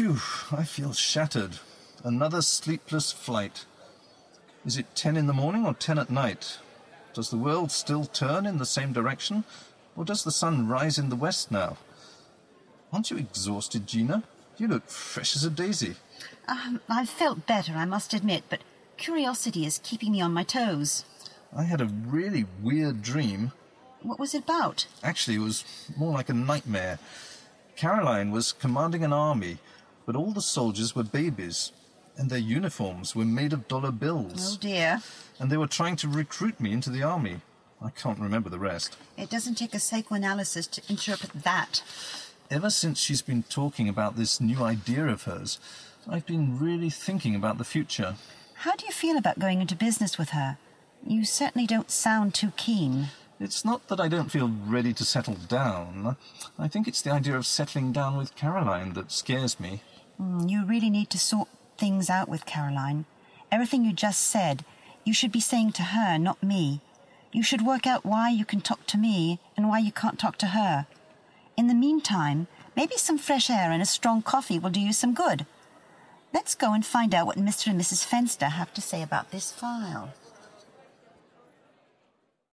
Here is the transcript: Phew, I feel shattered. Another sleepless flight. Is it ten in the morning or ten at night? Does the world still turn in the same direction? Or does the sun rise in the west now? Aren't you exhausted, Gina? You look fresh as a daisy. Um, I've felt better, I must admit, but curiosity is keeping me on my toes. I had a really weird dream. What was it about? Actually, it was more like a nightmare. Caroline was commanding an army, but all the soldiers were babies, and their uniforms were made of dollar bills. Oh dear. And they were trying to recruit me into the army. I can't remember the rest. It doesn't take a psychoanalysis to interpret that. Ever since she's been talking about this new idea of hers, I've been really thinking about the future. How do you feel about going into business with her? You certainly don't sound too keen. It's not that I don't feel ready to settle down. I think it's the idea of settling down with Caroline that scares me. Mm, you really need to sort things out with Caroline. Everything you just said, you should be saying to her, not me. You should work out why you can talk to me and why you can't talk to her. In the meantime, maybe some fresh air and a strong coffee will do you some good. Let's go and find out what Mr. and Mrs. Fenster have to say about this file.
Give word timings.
Phew, 0.00 0.16
I 0.50 0.64
feel 0.64 0.94
shattered. 0.94 1.58
Another 2.02 2.40
sleepless 2.40 3.12
flight. 3.12 3.66
Is 4.64 4.78
it 4.78 4.94
ten 4.94 5.14
in 5.14 5.26
the 5.26 5.34
morning 5.34 5.66
or 5.66 5.74
ten 5.74 5.98
at 5.98 6.08
night? 6.08 6.56
Does 7.12 7.28
the 7.28 7.36
world 7.36 7.70
still 7.70 8.06
turn 8.06 8.46
in 8.46 8.56
the 8.56 8.64
same 8.64 8.94
direction? 8.94 9.44
Or 9.94 10.06
does 10.06 10.24
the 10.24 10.30
sun 10.30 10.66
rise 10.68 10.98
in 10.98 11.10
the 11.10 11.16
west 11.16 11.50
now? 11.50 11.76
Aren't 12.90 13.10
you 13.10 13.18
exhausted, 13.18 13.86
Gina? 13.86 14.24
You 14.56 14.68
look 14.68 14.88
fresh 14.88 15.36
as 15.36 15.44
a 15.44 15.50
daisy. 15.50 15.96
Um, 16.48 16.80
I've 16.88 17.10
felt 17.10 17.46
better, 17.46 17.74
I 17.74 17.84
must 17.84 18.14
admit, 18.14 18.44
but 18.48 18.64
curiosity 18.96 19.66
is 19.66 19.82
keeping 19.84 20.12
me 20.12 20.22
on 20.22 20.32
my 20.32 20.44
toes. 20.44 21.04
I 21.54 21.64
had 21.64 21.82
a 21.82 21.92
really 22.06 22.46
weird 22.62 23.02
dream. 23.02 23.52
What 24.00 24.18
was 24.18 24.34
it 24.34 24.44
about? 24.44 24.86
Actually, 25.02 25.36
it 25.36 25.40
was 25.40 25.62
more 25.94 26.14
like 26.14 26.30
a 26.30 26.32
nightmare. 26.32 26.98
Caroline 27.76 28.30
was 28.30 28.52
commanding 28.52 29.04
an 29.04 29.12
army, 29.12 29.58
but 30.10 30.18
all 30.18 30.32
the 30.32 30.42
soldiers 30.42 30.96
were 30.96 31.04
babies, 31.04 31.70
and 32.16 32.30
their 32.30 32.38
uniforms 32.40 33.14
were 33.14 33.24
made 33.24 33.52
of 33.52 33.68
dollar 33.68 33.92
bills. 33.92 34.56
Oh 34.56 34.58
dear. 34.60 35.00
And 35.38 35.52
they 35.52 35.56
were 35.56 35.68
trying 35.68 35.94
to 35.96 36.08
recruit 36.08 36.58
me 36.58 36.72
into 36.72 36.90
the 36.90 37.04
army. 37.04 37.42
I 37.80 37.90
can't 37.90 38.18
remember 38.18 38.50
the 38.50 38.58
rest. 38.58 38.96
It 39.16 39.30
doesn't 39.30 39.54
take 39.54 39.72
a 39.72 39.78
psychoanalysis 39.78 40.66
to 40.66 40.82
interpret 40.88 41.44
that. 41.44 41.84
Ever 42.50 42.70
since 42.70 42.98
she's 42.98 43.22
been 43.22 43.44
talking 43.44 43.88
about 43.88 44.16
this 44.16 44.40
new 44.40 44.64
idea 44.64 45.06
of 45.06 45.22
hers, 45.22 45.60
I've 46.08 46.26
been 46.26 46.58
really 46.58 46.90
thinking 46.90 47.36
about 47.36 47.58
the 47.58 47.64
future. 47.64 48.16
How 48.54 48.74
do 48.74 48.86
you 48.86 48.92
feel 48.92 49.16
about 49.16 49.38
going 49.38 49.60
into 49.60 49.76
business 49.76 50.18
with 50.18 50.30
her? 50.30 50.58
You 51.06 51.24
certainly 51.24 51.68
don't 51.68 51.88
sound 51.88 52.34
too 52.34 52.50
keen. 52.56 53.10
It's 53.40 53.64
not 53.64 53.88
that 53.88 53.98
I 53.98 54.08
don't 54.08 54.30
feel 54.30 54.50
ready 54.66 54.92
to 54.92 55.02
settle 55.02 55.36
down. 55.48 56.16
I 56.58 56.68
think 56.68 56.86
it's 56.86 57.00
the 57.00 57.10
idea 57.10 57.36
of 57.36 57.46
settling 57.46 57.90
down 57.90 58.18
with 58.18 58.36
Caroline 58.36 58.92
that 58.92 59.10
scares 59.10 59.58
me. 59.58 59.80
Mm, 60.20 60.50
you 60.50 60.66
really 60.66 60.90
need 60.90 61.08
to 61.08 61.18
sort 61.18 61.48
things 61.78 62.10
out 62.10 62.28
with 62.28 62.44
Caroline. 62.44 63.06
Everything 63.50 63.82
you 63.82 63.94
just 63.94 64.20
said, 64.20 64.62
you 65.04 65.14
should 65.14 65.32
be 65.32 65.40
saying 65.40 65.72
to 65.72 65.82
her, 65.84 66.18
not 66.18 66.42
me. 66.42 66.82
You 67.32 67.42
should 67.42 67.64
work 67.64 67.86
out 67.86 68.04
why 68.04 68.28
you 68.28 68.44
can 68.44 68.60
talk 68.60 68.86
to 68.88 68.98
me 68.98 69.40
and 69.56 69.70
why 69.70 69.78
you 69.78 69.90
can't 69.90 70.18
talk 70.18 70.36
to 70.38 70.48
her. 70.48 70.86
In 71.56 71.66
the 71.66 71.74
meantime, 71.74 72.46
maybe 72.76 72.98
some 72.98 73.16
fresh 73.16 73.48
air 73.48 73.70
and 73.70 73.80
a 73.80 73.86
strong 73.86 74.20
coffee 74.20 74.58
will 74.58 74.68
do 74.68 74.80
you 74.80 74.92
some 74.92 75.14
good. 75.14 75.46
Let's 76.34 76.54
go 76.54 76.74
and 76.74 76.84
find 76.84 77.14
out 77.14 77.26
what 77.26 77.38
Mr. 77.38 77.68
and 77.68 77.80
Mrs. 77.80 78.06
Fenster 78.06 78.50
have 78.50 78.74
to 78.74 78.82
say 78.82 79.00
about 79.00 79.30
this 79.30 79.50
file. 79.50 80.12